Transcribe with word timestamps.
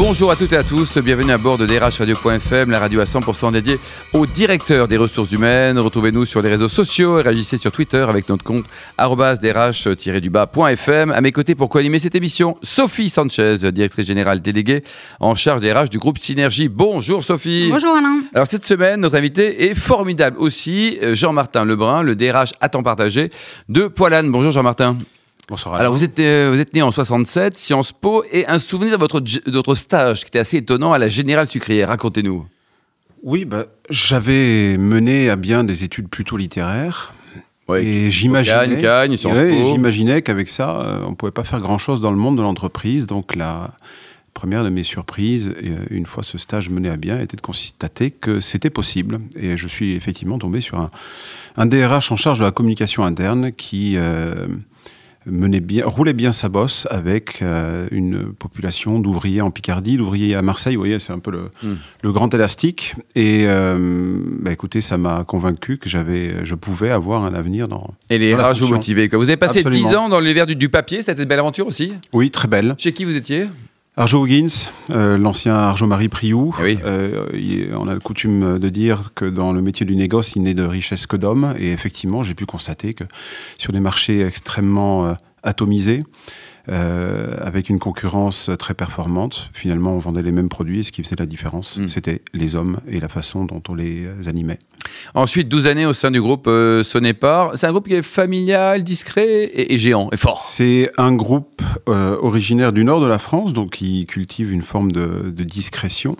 Bonjour 0.00 0.30
à 0.30 0.36
toutes 0.36 0.52
et 0.52 0.56
à 0.56 0.62
tous, 0.62 0.96
bienvenue 0.98 1.32
à 1.32 1.38
bord 1.38 1.58
de 1.58 1.66
drhradio.fm, 1.66 2.70
la 2.70 2.78
radio 2.78 3.00
à 3.00 3.04
100% 3.04 3.50
dédiée 3.50 3.80
au 4.12 4.26
directeur 4.26 4.86
des 4.86 4.96
ressources 4.96 5.32
humaines. 5.32 5.76
Retrouvez-nous 5.76 6.24
sur 6.24 6.40
les 6.40 6.50
réseaux 6.50 6.68
sociaux 6.68 7.18
et 7.18 7.22
réagissez 7.22 7.56
sur 7.56 7.72
Twitter 7.72 8.06
avec 8.08 8.28
notre 8.28 8.44
compte 8.44 8.64
drh-du-bas.fm. 8.96 11.10
À 11.10 11.20
mes 11.20 11.32
côtés 11.32 11.56
pour 11.56 11.68
co-animer 11.68 11.98
cette 11.98 12.14
émission, 12.14 12.58
Sophie 12.62 13.08
Sanchez, 13.08 13.56
directrice 13.72 14.06
générale 14.06 14.40
déléguée 14.40 14.84
en 15.18 15.34
charge 15.34 15.62
des 15.62 15.72
RH 15.72 15.88
du 15.88 15.98
groupe 15.98 16.18
Synergie. 16.18 16.68
Bonjour 16.68 17.24
Sophie. 17.24 17.68
Bonjour 17.68 17.96
Alain. 17.96 18.20
Alors 18.32 18.46
cette 18.46 18.66
semaine, 18.66 19.00
notre 19.00 19.16
invité 19.16 19.64
est 19.64 19.74
formidable 19.74 20.36
aussi, 20.38 21.00
Jean-Martin 21.10 21.64
Lebrun, 21.64 22.04
le 22.04 22.14
DRH 22.14 22.52
à 22.60 22.68
temps 22.68 22.84
partagé 22.84 23.30
de 23.68 23.88
Poilane. 23.88 24.30
Bonjour 24.30 24.52
Jean-Martin. 24.52 24.96
Alors 25.72 25.92
vous 25.92 26.04
êtes, 26.04 26.18
euh, 26.18 26.50
vous 26.52 26.60
êtes 26.60 26.74
né 26.74 26.82
en 26.82 26.90
67, 26.90 27.56
Sciences 27.56 27.92
Po, 27.92 28.22
et 28.30 28.46
un 28.46 28.58
souvenir 28.58 28.92
de 28.92 28.98
votre, 28.98 29.20
de 29.20 29.52
votre 29.52 29.74
stage 29.74 30.20
qui 30.20 30.26
était 30.26 30.38
assez 30.38 30.58
étonnant 30.58 30.92
à 30.92 30.98
la 30.98 31.08
Générale 31.08 31.46
Sucrière. 31.46 31.88
Racontez-nous. 31.88 32.46
Oui, 33.22 33.44
bah, 33.44 33.66
j'avais 33.90 34.76
mené 34.78 35.30
à 35.30 35.36
bien 35.36 35.64
des 35.64 35.84
études 35.84 36.08
plutôt 36.08 36.36
littéraires. 36.36 37.14
Ouais, 37.66 37.84
et 37.84 38.10
j'imaginais, 38.10 38.80
Cagne, 38.80 39.16
Cagne, 39.16 39.16
ouais, 39.34 39.64
j'imaginais 39.72 40.22
qu'avec 40.22 40.48
ça, 40.48 40.80
euh, 40.80 41.04
on 41.06 41.14
pouvait 41.14 41.32
pas 41.32 41.44
faire 41.44 41.60
grand-chose 41.60 42.00
dans 42.00 42.10
le 42.10 42.16
monde 42.16 42.36
de 42.36 42.42
l'entreprise. 42.42 43.06
Donc 43.06 43.34
la 43.34 43.72
première 44.32 44.64
de 44.64 44.70
mes 44.70 44.84
surprises, 44.84 45.52
euh, 45.62 45.84
une 45.90 46.06
fois 46.06 46.22
ce 46.22 46.38
stage 46.38 46.70
mené 46.70 46.88
à 46.88 46.96
bien, 46.96 47.20
était 47.20 47.36
de 47.36 47.42
constater 47.42 48.10
que 48.10 48.40
c'était 48.40 48.70
possible. 48.70 49.18
Et 49.36 49.56
je 49.56 49.68
suis 49.68 49.92
effectivement 49.92 50.38
tombé 50.38 50.60
sur 50.60 50.78
un, 50.78 50.90
un 51.56 51.66
DRH 51.66 52.10
en 52.12 52.16
charge 52.16 52.38
de 52.38 52.44
la 52.44 52.52
communication 52.52 53.04
interne 53.04 53.52
qui 53.52 53.94
euh, 53.96 54.46
menait 55.30 55.60
bien, 55.60 55.86
roulait 55.86 56.12
bien 56.12 56.32
sa 56.32 56.48
bosse 56.48 56.86
avec 56.90 57.40
euh, 57.42 57.86
une 57.90 58.32
population 58.32 58.98
d'ouvriers 58.98 59.40
en 59.40 59.50
Picardie, 59.50 59.96
d'ouvriers 59.96 60.34
à 60.34 60.42
Marseille. 60.42 60.74
Vous 60.76 60.80
voyez, 60.82 60.98
c'est 60.98 61.12
un 61.12 61.18
peu 61.18 61.30
le, 61.30 61.50
Hmm. 61.62 61.74
le 62.02 62.12
grand 62.12 62.32
élastique. 62.34 62.94
Et 63.14 63.44
euh, 63.46 64.18
bah, 64.40 64.52
écoutez, 64.52 64.80
ça 64.80 64.98
m'a 64.98 65.24
convaincu 65.24 65.78
que 65.78 65.88
j'avais, 65.88 66.44
je 66.44 66.54
pouvais 66.54 66.90
avoir 66.90 67.24
un 67.24 67.34
avenir 67.34 67.68
dans. 67.68 67.94
Et 68.10 68.18
les 68.18 68.34
RH 68.34 68.58
vous 68.60 68.68
quoi. 69.08 69.18
Vous 69.18 69.28
avez 69.28 69.36
passé 69.36 69.60
Absolument. 69.60 69.88
10 69.88 69.96
ans 69.96 70.08
dans 70.08 70.20
l'univers 70.20 70.46
du, 70.46 70.56
du 70.56 70.68
papier, 70.68 71.02
c'était 71.02 71.22
une 71.22 71.28
belle 71.28 71.38
aventure 71.40 71.66
aussi? 71.66 71.94
Oui, 72.12 72.30
très 72.30 72.48
belle. 72.48 72.74
Chez 72.78 72.92
qui 72.92 73.04
vous 73.04 73.16
étiez? 73.16 73.46
Arjo 73.98 74.24
Huggins, 74.24 74.70
euh, 74.90 75.18
l'ancien 75.18 75.56
Arjo-Marie 75.56 76.08
Priou. 76.08 76.54
Oui. 76.62 76.78
Euh, 76.84 77.26
il- 77.34 77.70
on 77.76 77.88
a 77.88 77.94
le 77.94 77.98
coutume 78.00 78.60
de 78.60 78.68
dire 78.68 79.10
que 79.16 79.24
dans 79.24 79.52
le 79.52 79.60
métier 79.60 79.84
du 79.84 79.96
négoce, 79.96 80.36
il 80.36 80.42
n'est 80.44 80.54
de 80.54 80.62
richesse 80.62 81.08
que 81.08 81.16
d'hommes. 81.16 81.52
Et 81.58 81.72
effectivement, 81.72 82.22
j'ai 82.22 82.34
pu 82.34 82.46
constater 82.46 82.94
que 82.94 83.02
sur 83.58 83.72
des 83.72 83.80
marchés 83.80 84.20
extrêmement 84.24 85.06
euh, 85.08 85.14
atomisés, 85.42 85.98
euh, 86.70 87.36
avec 87.40 87.68
une 87.68 87.78
concurrence 87.78 88.50
très 88.58 88.74
performante, 88.74 89.50
finalement, 89.52 89.92
on 89.94 89.98
vendait 89.98 90.22
les 90.22 90.32
mêmes 90.32 90.48
produits. 90.48 90.80
Et 90.80 90.82
ce 90.82 90.92
qui 90.92 91.02
faisait 91.02 91.16
la 91.18 91.26
différence, 91.26 91.78
Mm. 91.78 91.88
c'était 91.88 92.22
les 92.34 92.54
hommes 92.56 92.80
et 92.88 93.00
la 93.00 93.08
façon 93.08 93.44
dont 93.44 93.62
on 93.68 93.74
les 93.74 94.04
euh, 94.04 94.28
animait. 94.28 94.58
Ensuite, 95.14 95.48
12 95.48 95.66
années 95.66 95.86
au 95.86 95.92
sein 95.92 96.10
du 96.10 96.20
groupe 96.20 96.46
euh, 96.46 96.82
Sonépar. 96.82 97.52
C'est 97.56 97.66
un 97.66 97.72
groupe 97.72 97.88
qui 97.88 97.94
est 97.94 98.02
familial, 98.02 98.82
discret 98.84 99.44
et, 99.44 99.74
et 99.74 99.78
géant, 99.78 100.08
et 100.12 100.16
fort. 100.16 100.42
C'est 100.44 100.90
un 100.98 101.12
groupe 101.14 101.62
euh, 101.88 102.16
originaire 102.20 102.72
du 102.72 102.84
nord 102.84 103.00
de 103.00 103.06
la 103.06 103.18
France, 103.18 103.52
donc 103.52 103.70
qui 103.72 104.06
cultive 104.06 104.52
une 104.52 104.62
forme 104.62 104.90
de, 104.92 105.32
de 105.34 105.44
discrétion, 105.44 106.14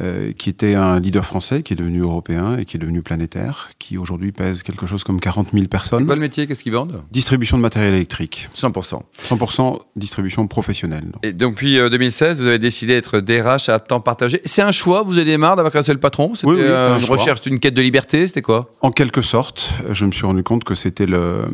euh, 0.00 0.32
qui 0.32 0.50
était 0.50 0.74
un 0.74 0.98
leader 0.98 1.24
français, 1.24 1.62
qui 1.62 1.72
est 1.72 1.76
devenu 1.76 2.00
européen 2.00 2.56
et 2.58 2.64
qui 2.64 2.76
est 2.76 2.80
devenu 2.80 3.00
planétaire, 3.00 3.70
qui 3.78 3.96
aujourd'hui 3.96 4.32
pèse 4.32 4.62
quelque 4.64 4.86
chose 4.86 5.04
comme 5.04 5.20
40 5.20 5.50
000 5.52 5.62
C'est 5.62 5.68
personnes. 5.68 6.04
quoi 6.06 6.16
le 6.16 6.20
métier? 6.20 6.46
Qu'est-ce 6.48 6.64
qu'ils 6.64 6.72
vendent? 6.72 7.02
Distribution 7.12 7.56
de 7.56 7.62
matériel 7.62 7.94
électrique, 7.94 8.48
100%. 8.56 9.02
100% 9.28 9.73
distribution 9.96 10.46
professionnelle. 10.46 11.04
donc. 11.12 11.24
Et 11.24 11.32
donc, 11.32 11.52
depuis 11.52 11.78
euh, 11.78 11.88
2016, 11.88 12.40
vous 12.40 12.46
avez 12.46 12.58
décidé 12.58 12.94
d'être 12.94 13.20
DRH 13.20 13.68
à 13.68 13.78
temps 13.78 14.00
partagé. 14.00 14.40
C'est 14.44 14.62
un 14.62 14.72
choix 14.72 15.02
Vous 15.02 15.18
avez 15.18 15.36
marre 15.36 15.56
d'avoir 15.56 15.72
qu'un 15.72 15.82
seul 15.82 15.98
patron? 15.98 16.32
Oui, 16.44 16.56
euh, 16.60 16.94
un 16.94 16.98
une 16.98 17.04
choix. 17.04 17.16
recherche 17.16 17.40
d'une 17.42 17.58
quête 17.60 17.74
de 17.74 17.82
liberté 17.82 18.26
C'était 18.26 18.42
quoi? 18.42 18.70
En 18.82 18.90
quelque 18.90 19.22
sorte, 19.22 19.72
je 19.90 20.04
me 20.04 20.12
suis 20.12 20.26
rendu 20.26 20.42
compte 20.42 20.64
que 20.64 20.74
c'était 20.74 21.06
le, 21.06 21.44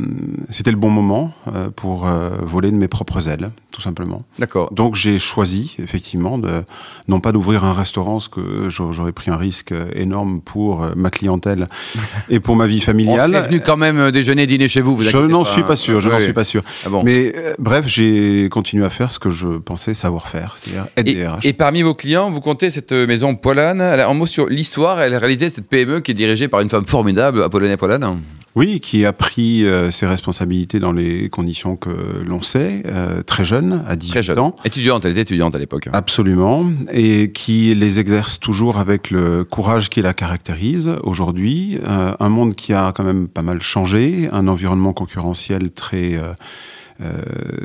c'était 0.50 0.70
le 0.70 0.76
bon 0.76 0.90
moment 0.90 1.32
euh, 1.54 1.68
pour 1.74 2.06
euh, 2.06 2.30
voler 2.42 2.70
de 2.70 2.76
mes 2.76 2.88
propres 2.88 3.28
ailes, 3.28 3.48
tout 3.70 3.80
simplement. 3.80 4.22
D'accord. 4.38 4.72
Donc 4.72 4.94
j'ai 4.94 5.18
choisi 5.18 5.76
effectivement 5.82 6.38
de 6.38 6.62
non 7.08 7.20
pas 7.20 7.32
d'ouvrir 7.32 7.64
un 7.64 7.72
restaurant, 7.72 8.20
ce 8.20 8.28
que 8.28 8.68
j'a- 8.68 8.90
j'aurais 8.90 9.12
pris 9.12 9.30
un 9.30 9.36
risque 9.36 9.72
euh, 9.72 9.88
énorme 9.94 10.40
pour 10.40 10.82
euh, 10.82 10.92
ma 10.96 11.10
clientèle 11.10 11.66
et 12.28 12.40
pour 12.40 12.56
ma 12.56 12.66
vie 12.66 12.78
On 12.82 12.86
familiale. 12.86 13.30
serait 13.32 13.42
venu 13.48 13.60
quand 13.60 13.76
même 13.76 13.98
euh, 13.98 14.10
déjeuner, 14.10 14.46
dîner 14.46 14.68
chez 14.68 14.80
vous. 14.80 14.96
vous 14.96 15.02
je 15.02 15.16
n'en 15.16 15.44
pas, 15.44 15.50
suis 15.50 15.62
hein. 15.62 15.64
pas 15.66 15.76
sûr, 15.76 16.00
je 16.00 16.08
n'en 16.08 16.20
suis 16.20 16.32
pas 16.32 16.44
sûr. 16.44 16.62
Ah 16.86 16.88
bon. 16.90 17.02
Mais 17.04 17.32
euh, 17.36 17.54
bref, 17.58 17.84
j'ai 17.86 18.09
continué 18.50 18.84
à 18.84 18.90
faire 18.90 19.10
ce 19.10 19.18
que 19.18 19.30
je 19.30 19.48
pensais 19.58 19.94
savoir 19.94 20.28
faire, 20.28 20.56
c'est-à-dire 20.58 20.86
être 20.96 21.08
Et, 21.08 21.14
DRH. 21.14 21.46
et 21.46 21.52
parmi 21.52 21.82
vos 21.82 21.94
clients, 21.94 22.30
vous 22.30 22.40
comptez 22.40 22.70
cette 22.70 22.92
euh, 22.92 23.06
maison 23.06 23.34
Poilane? 23.34 23.80
Alors, 23.80 24.10
En 24.10 24.14
mot 24.14 24.26
sur 24.26 24.46
l'histoire 24.48 25.02
et 25.02 25.08
la 25.08 25.18
réalité 25.18 25.46
de 25.46 25.50
cette 25.50 25.66
PME 25.68 26.00
qui 26.00 26.10
est 26.10 26.14
dirigée 26.14 26.48
par 26.48 26.60
une 26.60 26.68
femme 26.68 26.86
formidable, 26.86 27.42
Apollonia 27.42 27.76
Poilane? 27.76 28.20
Oui, 28.56 28.80
qui 28.80 29.06
a 29.06 29.12
pris 29.12 29.64
euh, 29.64 29.92
ses 29.92 30.06
responsabilités 30.06 30.80
dans 30.80 30.90
les 30.90 31.28
conditions 31.28 31.76
que 31.76 31.90
l'on 32.28 32.42
sait, 32.42 32.82
euh, 32.86 33.22
très 33.22 33.44
jeune, 33.44 33.84
à 33.86 33.94
18 33.94 34.10
Très 34.12 34.22
jeune. 34.24 34.38
ans. 34.40 34.56
Étudiante, 34.64 35.04
elle 35.04 35.12
était 35.12 35.20
étudiante 35.20 35.54
à 35.54 35.58
l'époque. 35.58 35.88
Absolument, 35.92 36.64
et 36.92 37.30
qui 37.30 37.72
les 37.76 38.00
exerce 38.00 38.40
toujours 38.40 38.80
avec 38.80 39.12
le 39.12 39.44
courage 39.44 39.88
qui 39.88 40.02
la 40.02 40.14
caractérise 40.14 40.90
aujourd'hui. 41.04 41.78
Euh, 41.88 42.12
un 42.18 42.28
monde 42.28 42.56
qui 42.56 42.72
a 42.72 42.90
quand 42.92 43.04
même 43.04 43.28
pas 43.28 43.42
mal 43.42 43.62
changé, 43.62 44.28
un 44.32 44.48
environnement 44.48 44.92
concurrentiel 44.92 45.70
très 45.70 46.18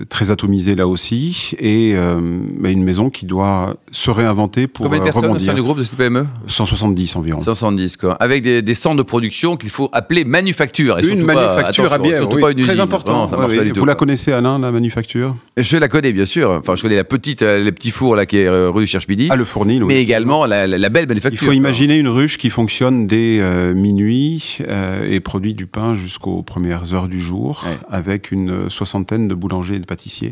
très 0.09 0.31
atomisé 0.31 0.75
là 0.75 0.87
aussi, 0.87 1.51
et 1.59 1.91
euh, 1.95 2.19
bah, 2.59 2.69
une 2.69 2.83
maison 2.83 3.09
qui 3.09 3.25
doit 3.25 3.75
se 3.91 4.09
réinventer 4.09 4.67
pour 4.67 4.85
Combien 4.85 4.99
de 4.99 5.03
euh, 5.03 5.05
personnes 5.05 5.25
au 5.25 5.27
rebondir. 5.29 5.45
sein 5.47 5.53
du 5.53 5.61
groupe 5.63 5.77
de 5.79 5.83
cette 5.83 5.97
PME? 5.97 6.25
170 6.47 7.15
environ. 7.15 7.41
170, 7.41 7.97
quoi. 7.97 8.13
Avec 8.15 8.43
des, 8.43 8.61
des 8.61 8.73
centres 8.73 8.97
de 8.97 9.03
production 9.03 9.57
qu'il 9.57 9.69
faut 9.69 9.89
appeler 9.91 10.23
manufacture. 10.25 10.99
Et 10.99 11.01
Une 11.03 11.09
surtout 11.19 11.25
pas- 11.27 11.33
manufacture 11.33 11.91
à 11.93 11.97
bière, 11.97 12.17
surtout 12.19 12.35
oui, 12.37 12.41
pas 12.41 12.51
une 12.51 12.57
très 12.59 12.71
usine. 12.73 12.79
important. 12.81 13.29
Ouais, 13.29 13.45
oui. 13.49 13.67
Vous 13.67 13.73
tout, 13.73 13.85
la 13.85 13.93
quoi. 13.93 13.99
connaissez 13.99 14.31
Alain, 14.31 14.59
la 14.59 14.71
manufacture? 14.71 15.35
Je 15.57 15.77
la 15.77 15.87
connais, 15.87 16.13
bien 16.13 16.25
sûr. 16.25 16.49
Enfin, 16.51 16.75
je 16.75 16.81
connais 16.81 16.95
la 16.95 17.03
petite, 17.03 17.41
euh, 17.41 17.63
les 17.63 17.71
petits 17.71 17.91
fours 17.91 18.15
là 18.15 18.25
qui 18.25 18.37
est 18.37 18.47
euh, 18.47 18.69
rue 18.69 18.83
du 18.83 18.87
Cherche-Midi. 18.87 19.27
Ah, 19.31 19.35
le 19.35 19.45
fournil, 19.45 19.83
oui. 19.83 19.93
mais 19.93 20.01
également 20.01 20.45
la, 20.45 20.67
la- 20.67 20.77
la 20.77 20.89
belle 20.89 21.07
manufacture. 21.07 21.41
Il 21.41 21.45
faut 21.45 21.51
imaginer 21.53 21.97
une 21.97 22.07
ruche 22.07 22.37
qui 22.37 22.49
fonctionne 22.49 23.07
dès 23.07 23.39
euh, 23.41 23.73
minuit 23.73 24.59
euh, 24.67 25.05
et 25.09 25.19
produit 25.19 25.53
du 25.53 25.65
pain 25.67 25.95
jusqu'aux 25.95 26.41
premières 26.41 26.93
heures 26.93 27.07
du 27.07 27.19
jour, 27.19 27.63
Ouais. 27.65 27.77
avec 27.89 28.31
une 28.31 28.69
soixantaine 28.69 29.24
de 29.27 29.35
boulangers 29.35 29.75
et 29.75 29.79
de 29.79 29.85
pâtissiers, 29.85 30.31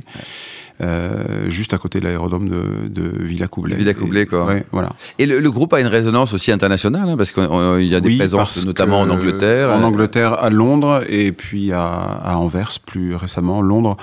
euh, 0.81 1.49
juste 1.49 1.73
à 1.73 1.77
côté 1.77 1.99
de 1.99 2.05
l'aérodrome 2.05 2.49
de, 2.49 2.87
de 2.89 3.23
Villacoublay. 3.23 3.73
De 3.75 3.79
Villacoublay, 3.79 4.21
Et- 4.21 4.25
quoi. 4.25 4.45
ouais, 4.45 4.63
voilà. 4.71 4.89
Et 5.19 5.25
le, 5.25 5.39
le 5.39 5.51
groupe 5.51 5.73
a 5.73 5.79
une 5.79 5.87
résonance 5.87 6.33
aussi 6.33 6.51
internationale, 6.51 7.07
hein, 7.09 7.17
parce 7.17 7.31
qu'il 7.31 7.43
y 7.43 7.95
a 7.95 7.99
des 8.01 8.09
Oui, 8.09 8.17
présences 8.17 8.65
notamment 8.65 9.01
en 9.01 9.09
Angleterre. 9.09 9.69
En 9.71 9.83
Angleterre, 9.83 10.33
à 10.43 10.49
Londres, 10.49 11.03
et 11.07 11.31
puis 11.31 11.71
à, 11.71 11.83
à 11.91 12.35
Anvers, 12.37 12.71
plus 12.85 13.15
récemment. 13.15 13.61
Londres, 13.61 13.97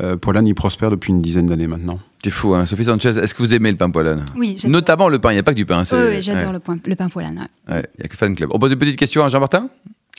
euh, 0.00 0.16
Poilane 0.16 0.46
y 0.46 0.54
prospère 0.54 0.90
depuis 0.90 1.12
une 1.12 1.22
dizaine 1.22 1.46
d'années 1.46 1.66
maintenant. 1.66 1.98
C'est 2.22 2.30
fou, 2.30 2.54
hein. 2.54 2.66
Sophie 2.66 2.84
Sanchez, 2.84 3.08
est-ce 3.18 3.34
que 3.34 3.42
vous 3.42 3.52
aimez 3.52 3.70
le 3.72 3.76
pain 3.76 3.90
poilane? 3.90 4.24
Oui, 4.36 4.54
j'adore. 4.56 4.70
Notamment 4.70 5.08
le 5.08 5.18
pain, 5.18 5.32
il 5.32 5.34
n'y 5.34 5.40
a 5.40 5.42
pas 5.42 5.50
que 5.52 5.56
du 5.56 5.66
pain. 5.66 5.82
Oui, 5.90 5.98
oui, 6.08 6.22
j'adore 6.22 6.52
ouais, 6.52 6.60
le, 6.68 6.80
le 6.90 6.94
pain 6.94 7.08
poilane. 7.08 7.48
Il 7.68 7.74
n'y 7.74 7.80
a 8.04 8.08
que 8.08 8.16
fan 8.16 8.36
club. 8.36 8.50
On 8.52 8.60
pose 8.60 8.70
une 8.70 8.78
petite 8.78 8.96
question 8.96 9.24
à 9.24 9.28
Jean-Martin? 9.28 9.68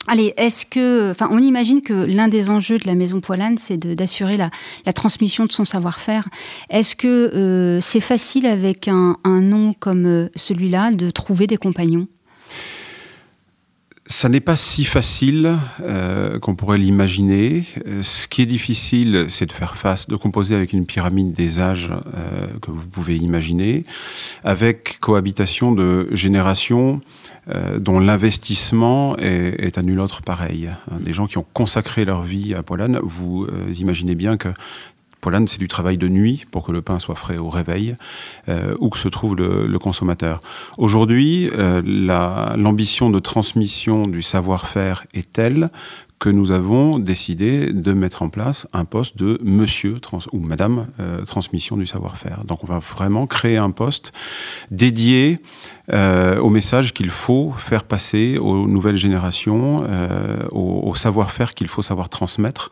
Allez, 0.06 0.34
est-ce 0.36 0.66
que, 0.66 1.10
enfin, 1.10 1.28
on 1.30 1.38
imagine 1.38 1.80
que 1.80 1.94
l'un 1.94 2.28
des 2.28 2.50
enjeux 2.50 2.78
de 2.78 2.86
la 2.86 2.94
maison 2.94 3.20
Poilane, 3.20 3.56
c'est 3.56 3.78
d'assurer 3.78 4.36
la, 4.36 4.50
transmission 4.92 5.46
de 5.46 5.52
son 5.52 5.64
savoir-faire. 5.64 6.28
Est-ce 6.68 6.94
que 6.94 7.08
euh, 7.08 7.80
c'est 7.80 8.00
facile 8.00 8.46
avec 8.46 8.86
un, 8.88 9.16
un 9.24 9.40
nom 9.40 9.74
comme 9.78 10.06
euh, 10.06 10.28
celui-là 10.36 10.92
de 10.92 11.10
trouver 11.10 11.46
des 11.46 11.56
compagnons? 11.56 12.06
Ça 14.06 14.28
n'est 14.28 14.40
pas 14.40 14.54
si 14.56 14.84
facile 14.84 15.54
euh, 15.80 16.38
qu'on 16.38 16.54
pourrait 16.54 16.76
l'imaginer. 16.76 17.64
Euh, 17.88 18.02
Ce 18.02 18.28
qui 18.28 18.42
est 18.42 18.46
difficile, 18.46 19.26
c'est 19.30 19.46
de 19.46 19.52
faire 19.52 19.76
face, 19.76 20.08
de 20.08 20.16
composer 20.16 20.54
avec 20.54 20.74
une 20.74 20.84
pyramide 20.84 21.32
des 21.32 21.58
âges 21.60 21.90
euh, 21.90 22.46
que 22.60 22.70
vous 22.70 22.86
pouvez 22.86 23.16
imaginer, 23.16 23.82
avec 24.42 24.98
cohabitation 25.00 25.72
de 25.72 26.08
générations 26.12 27.00
euh, 27.48 27.78
dont 27.78 27.98
l'investissement 27.98 29.16
est, 29.16 29.56
est 29.58 29.78
à 29.78 29.82
nul 29.82 30.00
autre 30.00 30.20
pareil. 30.20 30.68
Hein, 30.90 30.96
Des 31.00 31.14
gens 31.14 31.26
qui 31.26 31.38
ont 31.38 31.46
consacré 31.54 32.04
leur 32.04 32.22
vie 32.22 32.54
à 32.54 32.62
Poilane, 32.62 33.00
vous 33.02 33.44
euh, 33.44 33.72
imaginez 33.78 34.14
bien 34.14 34.36
que 34.36 34.48
C'est 35.46 35.58
du 35.58 35.68
travail 35.68 35.96
de 35.96 36.06
nuit 36.08 36.44
pour 36.50 36.64
que 36.66 36.72
le 36.72 36.82
pain 36.82 36.98
soit 36.98 37.14
frais 37.14 37.38
au 37.38 37.48
réveil, 37.48 37.94
euh, 38.50 38.74
où 38.78 38.90
que 38.90 38.98
se 38.98 39.08
trouve 39.08 39.36
le, 39.36 39.78
consommateur. 39.78 40.38
Aujourd'hui, 40.76 41.50
euh, 41.58 41.80
la- 41.84 42.54
l'ambition 42.58 43.08
de 43.08 43.18
transmission 43.20 44.06
du 44.06 44.20
savoir-faire 44.20 45.06
est 45.14 45.32
telle 45.32 45.68
que 46.18 46.28
nous 46.28 46.52
avons 46.52 46.98
décidé 46.98 47.72
de 47.72 47.92
mettre 47.92 48.22
en 48.22 48.28
place 48.28 48.66
un 48.72 48.84
poste 48.84 49.16
de 49.18 49.38
monsieur 49.42 49.98
ou 50.32 50.38
madame 50.40 50.86
euh, 51.00 51.24
transmission 51.24 51.76
du 51.76 51.86
savoir-faire. 51.86 52.44
Donc 52.46 52.62
on 52.64 52.66
va 52.66 52.78
vraiment 52.78 53.26
créer 53.26 53.56
un 53.56 53.70
poste 53.70 54.12
dédié 54.70 55.38
euh, 55.92 56.38
au 56.38 56.48
message 56.48 56.94
qu'il 56.94 57.10
faut 57.10 57.52
faire 57.58 57.84
passer 57.84 58.38
aux 58.40 58.66
nouvelles 58.66 58.96
générations, 58.96 59.84
euh, 59.86 60.38
au, 60.50 60.82
au 60.88 60.94
savoir-faire 60.94 61.52
qu'il 61.54 61.66
faut 61.68 61.82
savoir 61.82 62.08
transmettre 62.08 62.70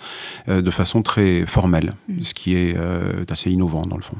euh, 0.49 0.62
de 0.62 0.70
façon 0.70 1.03
très 1.03 1.44
formelle, 1.47 1.93
Mm. 2.09 2.23
ce 2.23 2.32
qui 2.35 2.55
est 2.56 2.75
euh, 2.76 3.25
assez 3.31 3.50
innovant 3.50 3.82
dans 3.82 3.97
le 3.97 4.03
fond. 4.03 4.17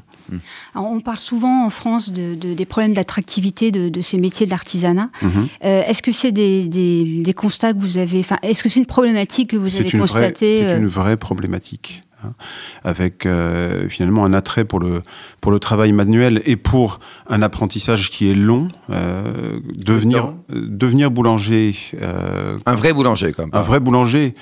Alors, 0.75 0.91
on 0.91 1.00
parle 1.00 1.19
souvent 1.19 1.65
en 1.67 1.71
France 1.71 2.12
de, 2.12 2.35
de- 2.35 2.55
des 2.55 2.67
problèmes 2.67 2.93
d'attractivité 2.93 3.71
de, 3.71 3.89
de 3.89 4.00
ces 4.00 4.19
métiers 4.19 4.47
de 4.47 4.50
l'artisanat. 4.50 5.09
Mhm. 5.23 5.31
Euh, 5.65 5.83
est-ce 5.87 6.03
que 6.03 6.12
c'est 6.12 6.33
des, 6.33 6.67
des- 6.69 7.23
des 7.23 7.35
constats 7.35 7.73
que 7.73 7.79
vous 7.79 7.99
avez, 7.99 8.21
enfin, 8.21 8.38
est-ce 8.43 8.62
que 8.62 8.69
c'est 8.69 8.81
une 8.81 8.87
problématique 8.87 9.50
que 9.50 9.56
vous 9.56 9.77
avez 9.81 9.91
constatée 9.91 10.61
c'est 10.61 10.67
euh, 10.67 10.79
une 10.79 10.87
vraie 10.87 11.17
problématique. 11.17 12.00
Hein, 12.25 12.35
avec 12.85 13.27
euh, 13.27 13.89
finalement 13.89 14.25
un 14.25 14.33
attrait 14.33 14.65
pour 14.65 14.81
le, 14.81 15.03
pour 15.41 15.53
le 15.53 15.59
travail 15.59 15.93
manuel 15.93 16.43
et 16.45 16.57
pour 16.57 16.99
un 17.29 17.43
apprentissage 17.43 18.11
qui 18.11 18.31
est 18.31 18.35
long. 18.35 18.69
euh, 18.91 19.59
devenir, 19.75 20.33
devenir 20.51 21.11
boulanger, 21.11 21.75
euh, 22.01 22.59
Un 22.67 22.75
vrai 22.75 22.93
boulanger, 22.93 23.33
quand 23.33 23.45
même. 23.45 23.51
un 23.55 23.63
vrai 23.63 23.81
boulanger, 23.81 24.33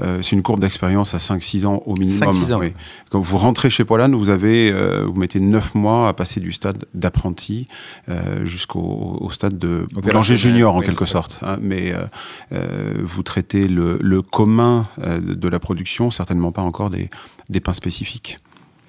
euh, 0.00 0.22
c'est 0.22 0.36
une 0.36 0.42
courbe 0.42 0.60
d'expérience 0.60 1.14
à 1.14 1.18
5-6 1.18 1.66
ans 1.66 1.82
au 1.86 1.94
minimum. 1.94 2.30
5-6 2.30 2.52
ans. 2.54 2.58
oui. 2.60 2.72
Quand 3.10 3.20
vous 3.20 3.38
rentrez 3.38 3.70
chez 3.70 3.84
Poilane, 3.84 4.14
vous, 4.14 4.28
avez, 4.28 4.70
euh, 4.70 5.04
vous 5.06 5.18
mettez 5.18 5.40
9 5.40 5.74
mois 5.74 6.08
à 6.08 6.12
passer 6.12 6.40
du 6.40 6.52
stade 6.52 6.84
d'apprenti 6.94 7.66
euh, 8.08 8.44
jusqu'au 8.46 9.18
au 9.20 9.30
stade 9.30 9.58
de 9.58 9.86
boulanger 9.92 10.36
junior, 10.36 10.74
en 10.74 10.80
oui, 10.80 10.86
quelque 10.86 11.04
sorte. 11.04 11.38
hein. 11.42 11.58
mais 11.60 11.92
euh, 11.94 12.06
euh, 12.52 12.94
vous 13.02 13.22
traitez 13.22 13.66
le, 13.68 13.98
le 14.00 14.22
commun 14.22 14.86
euh, 15.00 15.20
de 15.20 15.34
de 15.34 15.48
la 15.48 15.58
production, 15.58 16.10
certainement 16.10 16.52
pas 16.52 16.62
encore 16.62 16.90
des, 16.90 17.08
des 17.48 17.60
pains 17.60 17.72
spécifiques. 17.72 18.38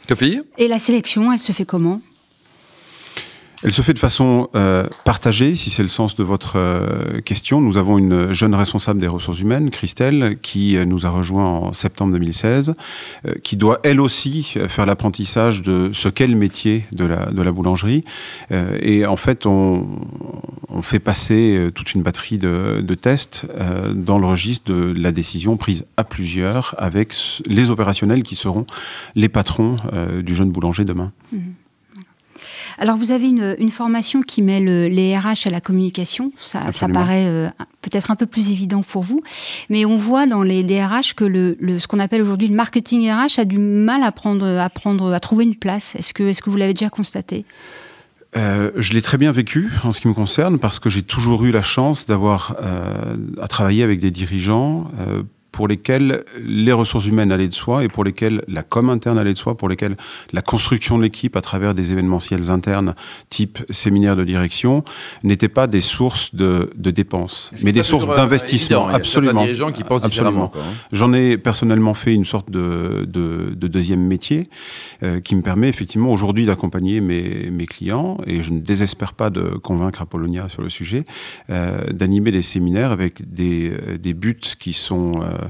Sophie 0.10 0.42
Et 0.58 0.68
la 0.68 0.80
sélection, 0.80 1.32
elle 1.32 1.40
se 1.40 1.52
fait 1.52 1.66
comment? 1.66 2.02
Elle 3.62 3.74
se 3.74 3.82
fait 3.82 3.94
de 3.94 4.00
façon 4.00 4.50
euh, 4.56 4.88
partagée, 5.04 5.54
si 5.56 5.70
c'est 5.70 5.82
le 5.82 5.90
sens 5.90 6.16
de 6.16 6.24
votre 6.24 6.54
euh, 6.56 7.20
question. 7.20 7.60
Nous 7.60 7.78
avons 7.78 7.98
une 7.98 8.32
jeune 8.32 8.56
responsable 8.56 9.02
des 9.02 9.08
ressources 9.08 9.42
humaines, 9.42 9.70
Christelle, 9.70 10.38
qui 10.42 10.78
euh, 10.78 10.86
nous 10.86 11.06
a 11.06 11.10
rejoint 11.10 11.44
en 11.44 11.74
septembre 11.74 12.14
2016, 12.14 12.74
euh, 13.26 13.34
qui 13.44 13.58
doit 13.58 13.82
elle 13.84 14.00
aussi 14.00 14.54
euh, 14.56 14.70
faire 14.70 14.86
l'apprentissage 14.86 15.62
de 15.62 15.92
ce 15.92 16.08
qu'est 16.08 16.28
le 16.28 16.38
métier 16.38 16.86
de 16.94 17.04
la, 17.04 17.26
de 17.26 17.42
la 17.42 17.52
boulangerie. 17.52 18.06
Euh, 18.52 18.78
et 18.82 19.06
en 19.06 19.18
fait, 19.18 19.46
on, 19.46 19.88
on 20.70 20.82
fait 20.82 21.00
passer 21.00 21.70
toute 21.76 21.94
une 21.94 22.02
batterie 22.02 22.38
de, 22.38 22.82
de 22.82 22.96
tests 22.96 23.46
dans 23.94 24.20
le 24.20 24.28
registre 24.28 24.72
de 24.72 24.94
la 24.96 25.12
décision 25.12 25.58
prise 25.58 25.86
à 25.98 26.04
plusieurs 26.06 26.76
avec 26.78 27.14
les 27.48 27.72
opérationnels 27.72 28.24
qui 28.24 28.36
seront 28.36 28.66
les 29.16 29.30
patrons 29.30 29.76
du 30.24 30.36
jeune 30.36 30.52
boulanger 30.52 30.86
demain. 30.86 31.12
Alors, 32.80 32.96
vous 32.98 33.12
avez 33.12 33.28
une, 33.28 33.56
une 33.60 33.70
formation 33.70 34.22
qui 34.22 34.42
mêle 34.42 34.64
les 34.88 35.16
RH 35.18 35.46
à 35.46 35.50
la 35.50 35.60
communication. 35.62 36.32
Ça, 36.42 36.62
paraît 36.88 37.28
euh, 37.28 37.48
peut-être 37.82 38.10
un 38.10 38.16
peu 38.16 38.26
plus 38.26 38.50
évident 38.52 38.82
pour 38.84 39.04
vous. 39.04 39.22
Mais 39.70 39.86
on 39.86 39.98
voit 39.98 40.26
dans 40.28 40.42
les 40.44 40.64
DRH 40.64 41.14
que 41.14 41.26
le, 41.26 41.58
le- 41.60 41.78
ce 41.78 41.88
qu'on 41.88 42.00
appelle 42.00 42.22
aujourd'hui 42.22 42.48
le 42.48 42.56
marketing 42.56 43.12
RH 43.12 43.40
a 43.40 43.46
du 43.46 43.58
mal 43.60 44.02
à, 44.04 44.12
prendre, 44.14 44.48
à, 44.48 44.70
prendre, 44.70 45.12
à 45.14 45.20
trouver 45.20 45.44
une 45.44 45.56
place. 45.56 45.96
Est-ce 45.96 46.14
que, 46.14 46.24
est 46.24 46.42
que 46.42 46.50
vous 46.50 46.56
l'avez 46.58 46.74
déjà 46.74 46.90
constaté? 46.90 47.46
Euh, 48.38 48.72
je 48.78 48.94
l'ai 48.94 49.02
très 49.02 49.18
bien 49.18 49.32
vécu 49.32 49.70
en 49.84 49.92
ce 49.92 50.00
qui 50.02 50.08
me 50.08 50.14
concerne 50.14 50.60
parce 50.60 50.78
que 50.80 50.90
j'ai 50.90 51.02
toujours 51.02 51.44
eu 51.46 51.52
la 51.52 51.64
chance 51.64 52.06
d'avoir 52.06 52.56
euh, 52.62 53.16
à 53.42 53.48
travailler 53.48 53.84
avec 53.84 54.00
des 54.00 54.12
dirigeants 54.12 54.90
euh, 55.00 55.24
pour 55.60 55.68
lesquels 55.68 56.24
les 56.42 56.72
ressources 56.72 57.06
humaines 57.06 57.34
allaient 57.34 57.50
de 57.50 57.54
soi 57.54 57.84
et 57.84 57.90
pour 57.90 58.06
lesquels 58.06 58.46
la 58.48 58.64
com 58.64 58.90
interne 58.90 59.20
allait 59.20 59.34
de 59.34 59.38
soi, 59.38 59.58
pour 59.58 59.68
lesquels 59.68 59.96
la 60.32 60.42
construction 60.42 60.98
de 60.98 61.04
l'équipe 61.04 61.36
à 61.36 61.42
travers 61.42 61.74
des 61.74 61.92
événementiels 61.92 62.50
internes 62.50 62.96
type 63.28 63.60
séminaire 63.70 64.16
de 64.16 64.24
direction 64.24 64.86
n'étaient 65.26 65.50
pas 65.50 65.68
des 65.68 65.82
sources 65.82 66.34
de, 66.34 66.70
de 66.78 66.92
dépenses, 66.92 67.52
mais 67.62 67.74
des 67.74 67.84
sources 67.84 68.08
d'investissement. 68.08 68.88
Absolument. 68.88 69.42
Il 69.42 69.48
y 69.48 69.50
a 69.50 69.52
des 69.52 69.56
gens 69.56 69.74
qui 69.74 69.84
pensent 69.84 70.06
Absolument. 70.06 70.50
hein. 70.56 70.60
J'en 70.94 71.12
ai 71.12 71.38
personnellement 71.38 71.94
fait 71.94 72.14
une 72.14 72.24
sorte 72.24 72.50
de, 72.50 73.06
de, 73.06 73.54
de 73.54 73.68
deuxième 73.68 74.06
métier 74.08 74.44
euh, 75.04 75.20
qui 75.20 75.36
me 75.36 75.42
permet 75.42 75.68
effectivement 75.68 76.10
aujourd'hui 76.14 76.46
d'accompagner 76.46 77.02
mes, 77.02 77.50
mes 77.52 77.66
clients, 77.66 78.18
et 78.26 78.42
je 78.42 78.54
ne 78.54 78.60
désespère 78.60 79.12
pas 79.12 79.30
de 79.30 79.42
convaincre 79.62 80.02
Apollonia 80.02 80.48
sur 80.48 80.62
le 80.62 80.70
sujet, 80.70 81.04
euh, 81.50 81.84
d'animer 81.92 82.32
des 82.32 82.44
séminaires 82.44 82.92
avec 82.94 83.30
des, 83.30 83.72
euh, 83.72 83.98
des 83.98 84.14
buts 84.14 84.40
qui 84.58 84.72
sont 84.72 85.12
euh, 85.22 85.26
euh, 85.26 85.49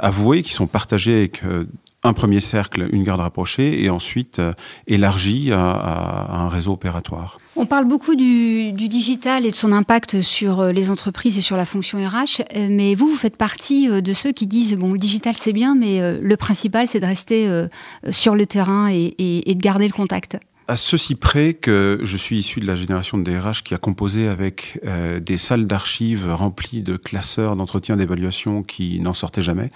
avoués, 0.00 0.42
qui 0.42 0.52
sont 0.52 0.66
partagés 0.66 1.16
avec 1.16 1.44
euh, 1.44 1.66
un 2.02 2.12
premier 2.12 2.40
cercle, 2.40 2.88
une 2.92 3.04
garde 3.04 3.20
rapprochée, 3.20 3.84
et 3.84 3.90
ensuite 3.90 4.38
euh, 4.38 4.52
élargis 4.86 5.52
à, 5.52 6.30
un 6.32 6.48
réseau 6.48 6.72
opératoire. 6.72 7.38
On 7.56 7.66
parle 7.66 7.84
beaucoup 7.84 8.14
du, 8.14 8.72
digital 8.72 9.44
et 9.44 9.50
de 9.50 9.54
son 9.54 9.72
impact 9.72 10.22
sur 10.22 10.60
euh, 10.60 10.72
les 10.72 10.90
entreprises 10.90 11.36
et 11.36 11.42
sur 11.42 11.56
la 11.56 11.66
fonction 11.66 11.98
RH, 11.98 12.42
euh, 12.56 12.68
mais 12.70 12.94
vous, 12.94 13.06
vous 13.06 13.16
faites 13.16 13.36
partie 13.36 13.88
euh, 13.90 14.00
de 14.00 14.14
ceux 14.14 14.32
qui 14.32 14.46
disent 14.46 14.76
bon, 14.76 14.92
le 14.92 14.98
digital 14.98 15.34
c'est 15.36 15.52
bien, 15.52 15.74
mais 15.74 16.00
euh, 16.00 16.18
le 16.22 16.36
principal 16.36 16.86
c'est 16.86 17.00
de 17.00 17.06
rester 17.06 17.46
euh, 17.48 17.68
sur 18.10 18.34
le 18.34 18.46
terrain 18.46 18.88
et 18.90 19.14
de 19.46 19.60
garder 19.60 19.86
le 19.86 19.92
contact. 19.92 20.38
À 20.70 20.76
ceci 20.76 21.16
près 21.16 21.54
que 21.54 21.98
je 22.00 22.16
suis 22.16 22.38
issu 22.38 22.60
de 22.60 22.66
la 22.68 22.76
génération 22.76 23.18
de 23.18 23.24
DRH 23.24 23.64
qui 23.64 23.74
a 23.74 23.76
composé 23.76 24.28
avec 24.28 24.78
euh, 24.86 25.18
des 25.18 25.36
salles 25.36 25.66
d'archives 25.66 26.32
remplies 26.32 26.82
de 26.82 26.96
classeurs 26.96 27.56
d'entretien 27.56 27.96
d'évaluation 27.96 28.62
qui 28.62 29.00
n'en 29.00 29.12
sortaient 29.12 29.42
jamais. 29.42 29.68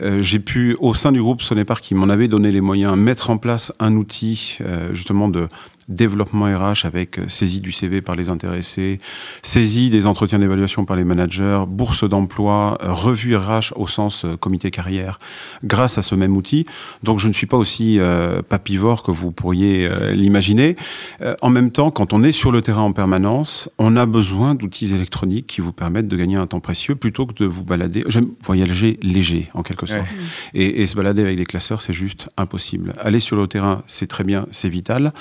Euh, 0.00 0.22
J'ai 0.22 0.38
pu, 0.38 0.76
au 0.78 0.94
sein 0.94 1.10
du 1.10 1.20
groupe 1.20 1.42
Sonépar, 1.42 1.80
qui 1.80 1.96
m'en 1.96 2.08
avait 2.08 2.28
donné 2.28 2.52
les 2.52 2.60
moyens, 2.60 2.96
mettre 2.96 3.30
en 3.30 3.38
place 3.38 3.72
un 3.80 3.96
outil 3.96 4.58
euh, 4.60 4.94
justement 4.94 5.28
de 5.28 5.48
développement 5.90 6.46
RH 6.46 6.86
avec 6.86 7.18
euh, 7.18 7.28
saisie 7.28 7.60
du 7.60 7.72
CV 7.72 8.00
par 8.00 8.16
les 8.16 8.30
intéressés, 8.30 8.98
saisie 9.42 9.90
des 9.90 10.06
entretiens 10.06 10.38
d'évaluation 10.38 10.84
par 10.84 10.96
les 10.96 11.04
managers, 11.04 11.64
bourse 11.68 12.08
d'emploi, 12.08 12.78
euh, 12.82 12.92
revue 12.92 13.36
RH 13.36 13.72
au 13.76 13.86
sens 13.86 14.24
euh, 14.24 14.36
comité 14.36 14.70
carrière, 14.70 15.18
grâce 15.64 15.98
à 15.98 16.02
ce 16.02 16.14
même 16.14 16.36
outil. 16.36 16.64
Donc 17.02 17.18
je 17.18 17.28
ne 17.28 17.32
suis 17.32 17.46
pas 17.46 17.56
aussi 17.56 17.98
euh, 17.98 18.40
papivore 18.42 19.02
que 19.02 19.10
vous 19.10 19.32
pourriez 19.32 19.88
euh, 19.90 20.12
l'imaginer. 20.12 20.76
Euh, 21.20 21.34
en 21.42 21.50
même 21.50 21.70
temps, 21.70 21.90
quand 21.90 22.12
on 22.12 22.22
est 22.22 22.32
sur 22.32 22.52
le 22.52 22.62
terrain 22.62 22.82
en 22.82 22.92
permanence, 22.92 23.68
on 23.78 23.96
a 23.96 24.06
besoin 24.06 24.54
d'outils 24.54 24.94
électroniques 24.94 25.46
qui 25.46 25.60
vous 25.60 25.72
permettent 25.72 26.08
de 26.08 26.16
gagner 26.16 26.36
un 26.36 26.46
temps 26.46 26.60
précieux 26.60 26.94
plutôt 26.94 27.26
que 27.26 27.34
de 27.34 27.46
vous 27.46 27.64
balader. 27.64 28.04
J'aime 28.08 28.28
voyager 28.44 28.98
léger, 29.02 29.48
en 29.54 29.62
quelque 29.62 29.86
sorte. 29.86 30.00
Ouais. 30.00 30.06
Et, 30.54 30.82
et 30.82 30.86
se 30.86 30.94
balader 30.94 31.22
avec 31.22 31.36
des 31.36 31.46
classeurs, 31.46 31.82
c'est 31.82 31.92
juste 31.92 32.28
impossible. 32.36 32.92
Aller 32.98 33.20
sur 33.20 33.36
le 33.36 33.46
terrain, 33.46 33.82
c'est 33.86 34.06
très 34.06 34.24
bien, 34.24 34.46
c'est 34.52 34.68
vital. 34.68 35.12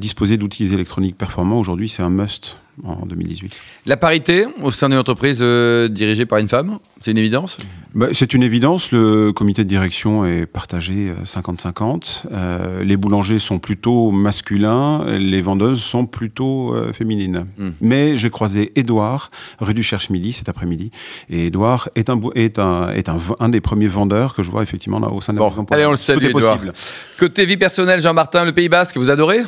Euh, 0.00 0.10
disposer 0.10 0.36
d'outils 0.36 0.72
électroniques 0.72 1.16
performants, 1.18 1.58
aujourd'hui, 1.60 1.88
c'est 1.88 2.02
un 2.02 2.10
must 2.10 2.56
en 2.84 3.04
2018. 3.04 3.52
La 3.84 3.98
parité 3.98 4.46
au 4.62 4.70
sein 4.70 4.88
d'une 4.88 4.96
entreprise 4.98 5.38
euh, 5.42 5.88
dirigée 5.88 6.24
par 6.24 6.38
une 6.38 6.48
femme, 6.48 6.78
c'est 7.02 7.10
une 7.10 7.18
évidence? 7.18 7.58
Bah, 7.94 8.06
c'est 8.12 8.32
une 8.32 8.42
évidence, 8.42 8.92
le 8.92 9.32
comité 9.32 9.64
de 9.64 9.68
direction 9.68 10.24
est 10.24 10.46
partagé 10.46 11.10
euh, 11.10 11.24
50-50. 11.24 12.22
Euh, 12.32 12.82
les 12.82 12.96
boulangers 12.96 13.38
sont 13.38 13.58
plutôt 13.58 14.10
masculins, 14.12 15.04
les 15.18 15.42
vendeuses 15.42 15.82
sont 15.82 16.06
plutôt 16.06 16.74
euh, 16.74 16.92
féminines. 16.94 17.44
Mm. 17.58 17.68
Mais 17.82 18.16
j'ai 18.16 18.30
croisé 18.30 18.72
Édouard, 18.76 19.30
rue 19.60 19.74
du 19.74 19.82
Cherche-Midi, 19.82 20.32
cet 20.32 20.48
après-midi. 20.48 20.90
Et 21.28 21.46
Édouard 21.48 21.90
est, 21.96 22.08
un, 22.08 22.16
bou- 22.16 22.32
est, 22.34 22.58
un, 22.58 22.88
est 22.90 23.08
un, 23.10 23.16
v- 23.18 23.34
un 23.40 23.50
des 23.50 23.60
premiers 23.60 23.88
vendeurs 23.88 24.34
que 24.34 24.42
je 24.42 24.50
vois 24.50 24.62
effectivement 24.62 25.00
là, 25.00 25.08
au 25.10 25.20
sein 25.20 25.34
de 25.34 25.38
la 25.38 25.50
Bon, 25.50 25.64
allez, 25.70 25.84
on 25.84 25.90
le 25.90 25.96
salue, 25.98 26.22
est 26.24 26.30
Édouard. 26.30 26.58
possible. 26.60 26.72
Côté 27.18 27.44
vie 27.44 27.56
personnelle, 27.58 28.00
Jean-Martin, 28.00 28.44
le 28.46 28.52
Pays 28.52 28.68
Basque, 28.70 28.96
vous 28.96 29.10
adorez? 29.10 29.40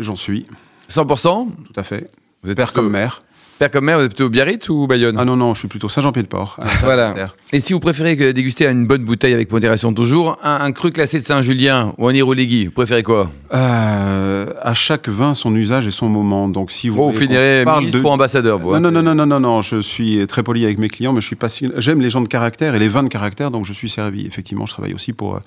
J'en 0.00 0.16
suis, 0.16 0.46
100% 0.90 1.48
tout 1.64 1.72
à 1.76 1.82
fait. 1.82 2.08
Vous 2.42 2.50
êtes 2.50 2.56
Père 2.56 2.66
plutôt- 2.68 2.82
comme 2.82 2.92
mère. 2.92 3.20
Père 3.58 3.70
comme 3.70 3.84
mère, 3.84 3.98
vous 3.98 4.04
êtes 4.06 4.14
plutôt 4.16 4.30
Biarritz 4.30 4.70
ou 4.70 4.86
Bayonne? 4.86 5.16
Ah 5.18 5.26
non, 5.26 5.36
non, 5.36 5.52
je 5.52 5.58
suis 5.58 5.68
plutôt 5.68 5.90
Saint-Jean-Pied-de-Port. 5.90 6.56
à 6.62 6.64
Voilà. 6.82 7.14
Et 7.52 7.60
si 7.60 7.74
vous 7.74 7.80
préférez 7.80 8.16
que 8.16 8.32
déguster 8.32 8.66
une 8.66 8.86
bonne 8.86 9.04
bouteille 9.04 9.34
avec 9.34 9.52
modération 9.52 9.92
toujours, 9.92 10.38
un, 10.42 10.60
un 10.62 10.72
cru 10.72 10.92
classé 10.92 11.20
de 11.20 11.24
Saint-Julien 11.26 11.92
ou 11.98 12.08
un 12.08 12.14
Iroligui, 12.14 12.64
vous 12.66 12.70
préférez 12.72 13.02
quoi? 13.02 13.30
Euh, 13.52 14.46
à 14.62 14.72
chaque 14.72 15.10
vin, 15.10 15.34
son 15.34 15.54
usage 15.54 15.86
et 15.86 15.90
son 15.90 16.08
moment. 16.08 16.48
Donc, 16.48 16.72
si 16.72 16.88
vous, 16.88 16.96
Vous, 16.96 17.10
vous 17.10 17.18
finirez 17.18 17.66
ministre 17.66 18.00
de- 18.00 18.04
ou 18.06 18.08
ambassadeur, 18.08 18.58
vous. 18.58 18.72
hein, 18.72 18.80
non, 18.80 18.90
non, 18.90 19.02
non, 19.02 19.14
non, 19.14 19.26
non, 19.26 19.38
non, 19.38 19.56
non, 19.56 19.60
je 19.60 19.82
suis 19.82 20.26
très 20.26 20.42
poli 20.42 20.64
avec 20.64 20.78
mes 20.78 20.88
clients, 20.88 21.12
mais 21.12 21.20
je 21.20 21.26
suis 21.26 21.36
pas. 21.36 21.48
J'aime 21.76 22.00
les 22.00 22.08
gens 22.08 22.22
de 22.22 22.28
caractère 22.28 22.74
et 22.74 22.78
les 22.78 22.88
vins 22.88 23.02
de 23.02 23.08
caractère, 23.08 23.50
donc 23.50 23.66
je 23.66 23.74
suis 23.74 23.90
servi. 23.90 24.26
Effectivement, 24.26 24.64
je 24.64 24.72
travaille 24.72 24.94
aussi 24.94 25.12
pour 25.12 25.34
euh, 25.36 25.40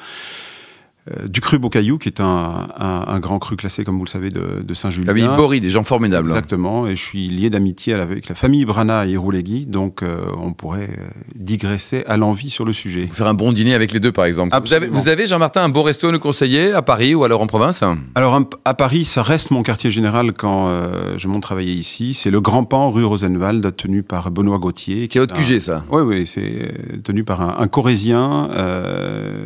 euh, 1.11 1.27
du 1.27 1.41
cru 1.41 1.59
Bocaillou, 1.59 1.97
qui 1.97 2.07
est 2.07 2.21
un, 2.21 2.67
un- 2.79 3.05
un 3.07 3.19
grand 3.19 3.37
cru 3.39 3.55
classé, 3.57 3.83
comme 3.83 3.97
vous 3.97 4.05
le 4.05 4.09
savez, 4.09 4.29
de, 4.29 4.61
de 4.65 4.73
Saint-Julien. 4.73 5.07
Famille 5.07 5.27
Bory, 5.27 5.59
des 5.59 5.69
gens 5.69 5.83
formidables. 5.83 6.27
hein. 6.27 6.31
Exactement, 6.31 6.87
et 6.87 6.95
je 6.95 7.01
suis 7.03 7.27
lié 7.27 7.49
d'amitié 7.49 7.93
avec 7.93 8.29
la 8.29 8.35
famille 8.35 8.63
Brana 8.63 9.05
et 9.05 9.11
Iroulegui, 9.11 9.65
donc 9.65 10.01
euh, 10.01 10.25
on 10.37 10.53
pourrait 10.53 10.89
euh, 10.97 11.07
digresser 11.35 12.03
à 12.07 12.15
l'envie 12.15 12.49
sur 12.49 12.63
le 12.63 12.71
sujet. 12.71 13.09
Faire 13.11 13.27
un 13.27 13.33
bon 13.33 13.51
dîner 13.51 13.73
avec 13.73 13.91
les 13.91 13.99
deux, 13.99 14.11
par 14.13 14.23
exemple. 14.25 14.49
Vous 14.51 14.55
avez, 14.73 14.85
Absolument. 14.85 14.99
vous 15.01 15.09
avez, 15.09 15.27
Jean-Martin, 15.27 15.63
un 15.63 15.69
bon 15.69 15.83
resto 15.83 16.07
à 16.07 16.11
nous 16.13 16.19
conseiller 16.19 16.71
à 16.71 16.81
Paris 16.81 17.15
ou 17.15 17.23
alors 17.25 17.41
en 17.41 17.47
province? 17.47 17.83
Alors 18.15 18.39
à 18.63 18.73
Paris, 18.73 19.03
ça 19.03 19.21
reste 19.23 19.51
mon 19.51 19.61
quartier 19.63 19.89
général 19.89 20.31
quand 20.33 20.67
euh, 20.69 21.15
je 21.17 21.27
monte 21.27 21.41
travailler 21.43 21.73
ici. 21.73 22.13
C'est 22.13 22.31
le 22.31 22.39
Grand 22.39 22.63
Pan, 22.63 22.89
rue 22.89 23.03
Rosenwald, 23.03 23.75
tenu 23.75 24.03
par 24.03 24.31
Benoît 24.31 24.57
Gauthier. 24.59 25.09
C'est 25.11 25.19
un- 25.19 25.25
QG, 25.27 25.59
ça. 25.59 25.83
Oui, 25.91 26.01
oui, 26.03 26.25
c'est 26.25 27.01
tenu 27.03 27.23
par 27.25 27.41
un, 27.41 27.55
un 27.61 27.67
Corésien, 27.67 28.47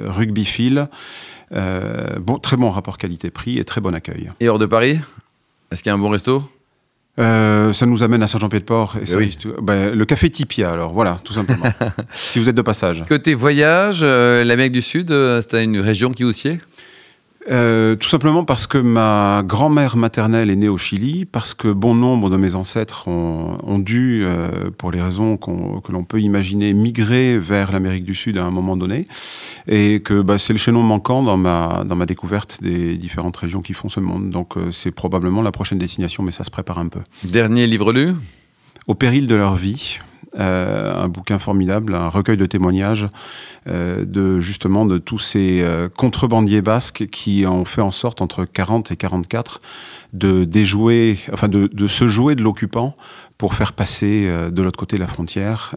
rugbyphile. 0.08 0.86
Euh, 1.54 2.20
bon, 2.20 2.40
très 2.40 2.58
bon 2.58 2.70
rapport 2.70 2.98
qualité-prix 2.98 3.58
et 3.58 3.64
très 3.64 3.82
bon 3.82 3.94
accueil. 3.94 4.30
Et 4.40 4.50
hors 4.50 4.60
de 4.60 4.66
Paris 4.66 5.00
Est-ce 5.72 5.84
qu'il 5.84 5.90
y 5.90 5.92
a 5.92 5.96
un 5.96 6.00
bon 6.00 6.10
resto? 6.10 6.44
Euh, 7.20 7.74
ça 7.74 7.86
nous 7.86 8.04
amène 8.04 8.22
à 8.22 8.28
Saint-Jean-Pied-de-Port. 8.28 8.96
Et 8.98 9.04
Eh 9.04 9.06
ça, 9.06 9.18
ben, 9.62 9.96
le 9.96 10.06
café 10.06 10.30
Tipia, 10.30 10.70
alors 10.70 10.94
voilà, 10.94 11.18
tout 11.24 11.34
simplement. 11.34 11.66
si 12.14 12.40
vous 12.40 12.48
êtes 12.48 12.56
de 12.56 12.62
passage. 12.62 13.04
Côté 13.08 13.34
voyage, 13.34 14.00
euh, 14.04 14.44
l'Amérique 14.44 14.74
du 14.74 14.82
Sud, 14.82 15.12
euh, 15.12 15.42
c'était 15.42 15.64
une 15.64 15.80
région 15.80 16.12
qui 16.12 16.24
vous 16.24 16.32
sied 16.32 16.60
Euh, 17.50 17.96
tout 17.96 18.10
simplement 18.10 18.44
parce 18.44 18.68
que 18.68 18.78
ma 18.78 19.42
grand-mère 19.46 19.96
maternelle 19.96 20.50
est 20.50 20.56
née 20.56 20.68
au 20.68 20.78
Chili, 20.78 21.26
parce 21.26 21.54
que 21.54 21.70
bon 21.70 21.96
nombre 21.96 22.30
de 22.30 22.36
mes 22.36 22.56
ancêtres 22.56 23.08
ont, 23.08 23.58
ont 23.64 23.80
dû, 23.80 24.24
euh, 24.26 24.70
pour 24.78 24.92
les 24.92 25.02
raisons 25.02 25.38
que 25.38 25.92
l'on 25.92 26.04
peut 26.04 26.20
imaginer, 26.20 26.74
migrer 26.74 27.40
vers 27.40 27.72
l'Amérique 27.72 28.04
du 28.04 28.16
Sud 28.16 28.38
à 28.38 28.44
un 28.44 28.52
moment 28.52 28.76
donné, 28.76 29.06
et 29.68 30.02
que 30.02 30.22
bah, 30.22 30.38
c'est 30.38 30.54
le 30.54 30.60
chaînon 30.60 30.84
manquant 30.84 31.24
dans 31.24 31.38
ma, 31.38 31.84
dans 31.86 31.96
ma 31.96 32.06
découverte 32.06 32.62
des 32.62 32.98
différentes 32.98 33.38
régions 33.38 33.62
qui 33.62 33.74
font 33.74 33.90
ce 33.90 34.02
monde. 34.02 34.30
Donc 34.30 34.58
euh, 34.58 34.72
c'est 34.72 34.92
probablement 34.92 35.42
la 35.42 35.52
prochaine 35.52 35.78
destination, 35.78 36.24
mais 36.24 36.32
ça 36.32 36.44
se 36.44 36.52
prépare 36.52 36.80
un 36.80 36.88
peu. 36.90 37.00
Dernier 37.24 37.66
livre 37.66 37.94
lu? 37.94 38.14
Au 38.88 38.96
péril 38.96 39.28
de 39.28 39.36
leur 39.36 39.56
vie. 39.56 40.00
Euh, 40.40 40.94
un 40.96 41.08
bouquin 41.08 41.40
formidable, 41.40 41.96
un 41.96 42.10
recueil 42.10 42.36
de 42.36 42.46
témoignages 42.46 43.08
euh, 43.68 44.04
de 44.04 44.40
justement 44.42 44.86
de 44.86 44.98
tous 44.98 45.20
ces 45.20 45.62
euh, 45.62 45.88
contrebandiers 45.90 46.62
basques 46.62 47.08
qui 47.10 47.46
ont 47.48 47.64
fait 47.64 47.82
en 47.82 47.92
sorte 47.92 48.22
entre 48.22 48.44
40 48.44 48.92
et 48.92 48.98
44 48.98 49.60
de 50.14 50.44
déjouer, 50.44 51.18
enfin 51.34 51.48
de, 51.48 51.68
de 51.68 51.88
se 51.88 52.08
jouer 52.08 52.36
de 52.36 52.44
l'occupant 52.44 52.96
pour 53.38 53.54
faire 53.54 53.74
passer 53.74 54.28
de 54.52 54.62
l'autre 54.64 54.80
côté 54.80 54.96
de 54.96 55.02
la 55.02 55.08
frontière 55.08 55.76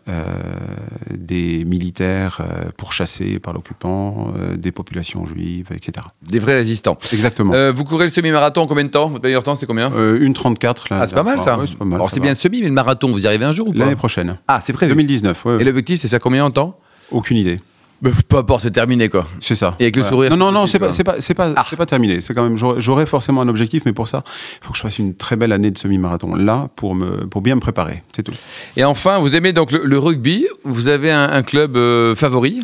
des 1.10 1.62
militaires 1.66 2.40
pourchassés 2.78 3.38
par 3.38 3.52
l'occupant, 3.52 4.32
des 4.56 4.72
populations 4.72 5.26
juives, 5.26 5.66
etc. 5.74 6.06
Des 6.22 6.38
vrais 6.38 6.54
résistants. 6.54 6.96
Exactement. 7.12 7.52
Vous 7.72 7.84
courez 7.84 8.06
le 8.06 8.10
semi-marathon 8.10 8.62
en 8.62 8.66
combien 8.66 8.84
de 8.84 8.88
temps? 8.88 9.08
Votre 9.08 9.24
meilleur 9.24 9.42
temps, 9.42 9.56
c'est 9.56 9.66
combien? 9.66 9.92
Une 10.14 10.32
34 10.32 10.86
là. 10.88 11.00
Ah, 11.02 11.06
c'est 11.06 11.14
pas 11.14 11.22
mal 11.22 11.38
ça. 11.38 11.58
Ouais, 11.58 11.66
c'est 12.08 12.20
bien 12.20 12.30
le 12.30 12.36
semi, 12.36 12.62
mais 12.62 12.68
le 12.68 12.72
marathon, 12.72 13.10
vous 13.10 13.24
y 13.24 13.26
arrivez 13.26 13.44
un 13.44 13.52
jour 13.52 13.68
ou 13.68 13.72
pas? 13.74 13.80
L'année 13.80 13.96
prochaine. 13.96 14.29
Ah, 14.48 14.60
c'est 14.60 14.72
prévu. 14.72 14.90
2019, 14.92 15.44
ouais, 15.44 15.60
Et 15.60 15.64
l'objectif, 15.64 16.00
c'est 16.00 16.08
faire 16.08 16.20
combien 16.20 16.44
en 16.44 16.50
temps? 16.50 16.78
Aucune 17.10 17.36
idée. 17.38 17.56
Bah, 18.02 18.10
Peu 18.28 18.38
importe, 18.38 18.62
c'est 18.62 18.70
terminé 18.70 19.10
quoi. 19.10 19.26
C'est 19.40 19.54
ça. 19.54 19.74
Et 19.78 19.82
avec 19.84 19.96
le 19.96 20.02
sourire, 20.02 20.30
Non, 20.30 20.36
non, 20.46 20.52
non, 20.52 20.66
c'est 20.66 20.78
pas, 20.78 20.90
c'est 20.90 21.04
pas, 21.04 21.16
c'est 21.20 21.34
pas, 21.34 21.52
Ah. 21.54 21.64
c'est 21.68 21.76
pas 21.76 21.84
terminé. 21.84 22.22
C'est 22.22 22.32
quand 22.32 22.42
même, 22.44 22.56
j'aurais 22.56 22.80
j'aurais 22.80 23.04
forcément 23.04 23.42
un 23.42 23.48
objectif, 23.48 23.82
mais 23.84 23.92
pour 23.92 24.08
ça, 24.08 24.22
il 24.62 24.64
faut 24.66 24.72
que 24.72 24.76
je 24.78 24.82
fasse 24.82 24.98
une 24.98 25.14
très 25.14 25.36
belle 25.36 25.52
année 25.52 25.70
de 25.70 25.76
semi-marathon 25.76 26.34
là 26.34 26.68
pour 26.76 26.94
me, 26.94 27.26
pour 27.26 27.42
bien 27.42 27.56
me 27.56 27.60
préparer. 27.60 28.02
C'est 28.16 28.22
tout. 28.22 28.32
Et 28.78 28.84
enfin, 28.84 29.18
vous 29.18 29.36
aimez 29.36 29.52
donc 29.52 29.70
le, 29.72 29.82
le 29.84 29.98
rugby. 29.98 30.46
Vous 30.64 30.88
avez 30.88 31.10
un, 31.10 31.30
un 31.30 31.42
club 31.42 31.76
euh, 31.76 32.14
favori? 32.14 32.60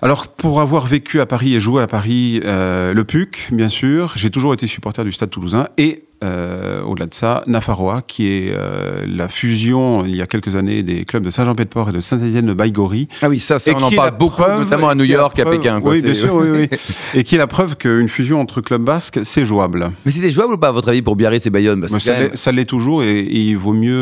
Alors, 0.00 0.28
pour 0.28 0.60
avoir 0.60 0.86
vécu 0.86 1.20
à 1.20 1.26
Paris 1.26 1.56
et 1.56 1.60
joué 1.60 1.82
à 1.82 1.88
Paris, 1.88 2.40
euh, 2.44 2.94
le 2.94 3.02
PUC, 3.04 3.48
bien 3.50 3.68
sûr, 3.68 4.12
j'ai 4.14 4.30
toujours 4.30 4.54
été 4.54 4.68
supporter 4.68 5.02
du 5.04 5.10
Stade 5.10 5.30
Toulousain 5.30 5.66
et 5.76 6.04
euh, 6.24 6.82
au-delà 6.82 7.06
de 7.06 7.14
ça, 7.14 7.42
Nafarroa, 7.46 8.02
qui 8.06 8.26
est 8.26 8.52
euh, 8.54 9.04
la 9.08 9.28
fusion 9.28 10.04
il 10.04 10.16
y 10.16 10.22
a 10.22 10.26
quelques 10.26 10.56
années 10.56 10.82
des 10.82 11.04
clubs 11.04 11.22
de 11.24 11.30
Saint-Jean-Pied-de-Port 11.30 11.90
et 11.90 11.92
de 11.92 12.00
Saint-Étienne 12.00 12.46
de 12.46 12.54
Baïgorry. 12.54 13.06
Ah 13.22 13.28
oui, 13.28 13.38
ça, 13.40 13.58
ça 13.58 13.72
on 13.76 13.82
en 13.82 13.90
parle 13.90 14.16
beaucoup, 14.18 14.42
preuve- 14.42 14.60
notamment 14.64 14.88
à 14.88 14.94
New 14.94 15.04
York, 15.04 15.38
à 15.38 15.44
preuve- 15.44 15.58
Pékin. 15.58 15.80
quoi. 15.80 15.92
Oui, 15.92 16.02
bien 16.02 16.14
sûr, 16.14 16.34
oui, 16.34 16.48
oui. 16.70 16.78
Et 17.14 17.24
qui 17.24 17.34
est 17.36 17.38
la 17.38 17.46
preuve 17.46 17.76
qu'une 17.76 18.08
fusion 18.08 18.40
entre 18.40 18.60
clubs 18.60 18.82
basques, 18.82 19.20
c'est 19.22 19.44
jouable. 19.46 19.86
Mais 20.04 20.10
c'était 20.12 20.30
jouable 20.30 20.54
ou 20.54 20.58
pas, 20.58 20.68
à 20.68 20.72
votre 20.72 20.88
avis, 20.88 21.02
pour 21.02 21.14
Biarritz 21.16 21.46
et 21.46 21.50
Bayonne? 21.50 21.80
Parce 21.80 21.96
ça 22.02 22.12
même- 22.52 22.56
l'est- 22.56 22.64
toujours 22.64 23.02
et, 23.02 23.18
et 23.20 23.38
il 23.40 23.56
vaut 23.56 23.72
mieux 23.72 23.92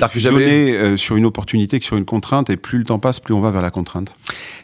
euh, 0.00 0.08
fusionner 0.08 0.96
sur 0.96 1.16
une 1.16 1.24
opportunité 1.26 1.78
que 1.78 1.84
sur 1.84 1.96
une 1.96 2.04
contrainte 2.04 2.50
et 2.50 2.56
plus 2.56 2.78
le 2.78 2.84
temps 2.84 2.98
passe, 2.98 3.20
plus 3.20 3.34
on 3.34 3.40
va 3.40 3.50
vers 3.50 3.62
la 3.62 3.70
contrainte. 3.70 4.12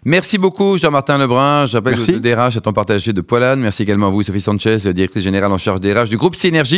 Merci 0.05 0.39
beaucoup, 0.39 0.77
Jean-Martin 0.79 1.19
Lebrun. 1.19 1.65
Que 1.67 2.13
le 2.13 2.21
DRH 2.21 2.57
est 2.57 2.67
en 2.67 2.73
partagé 2.73 3.13
de 3.13 3.21
Poilane. 3.21 3.61
Merci 3.61 3.83
également 3.83 4.09
à 4.09 4.11
vous, 4.11 4.23
Sophie 4.23 4.41
Sanchez, 4.41 4.77
directrice 4.93 5.23
générale 5.25 5.53
en 5.53 5.59
charge 5.59 5.81
des 5.81 5.93
RH 5.93 6.09
du 6.09 6.17
groupe 6.17 6.35
Synergie. 6.35 6.72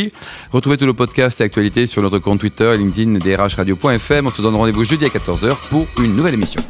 Retrouvez 0.51 0.77
tous 0.77 0.85
nos 0.85 0.93
podcasts 0.93 1.41
et 1.41 1.43
actualités 1.43 1.85
sur 1.85 2.01
notre 2.01 2.19
compte 2.19 2.39
Twitter, 2.39 2.75
LinkedIn, 2.77 3.19
drhradio.fm. 3.19 4.27
On 4.27 4.31
se 4.31 4.41
donne 4.41 4.55
rendez-vous 4.55 4.83
jeudi 4.83 5.05
à 5.05 5.09
14h 5.09 5.55
pour 5.69 5.87
une 5.99 6.15
nouvelle 6.15 6.33
émission. 6.33 6.61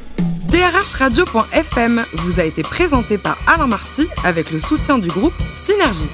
DRHradio.fm 0.49 2.05
vous 2.13 2.39
a 2.39 2.43
été 2.43 2.61
présenté 2.61 3.17
par 3.17 3.37
Alain 3.47 3.67
Marty 3.67 4.07
avec 4.23 4.51
le 4.51 4.59
soutien 4.59 4.97
du 4.97 5.09
groupe 5.09 5.33
Synergie. 5.55 6.09